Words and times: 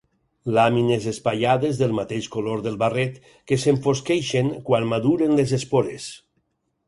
Làmines 0.57 1.03
espaiades, 1.09 1.81
del 1.81 1.91
mateix 1.99 2.29
color 2.37 2.63
del 2.69 2.79
barret, 2.85 3.19
que 3.51 3.59
s'enfosqueixen 3.65 4.49
quan 4.71 4.87
maduren 4.95 5.37
les 5.41 5.53
espores. 5.61 6.09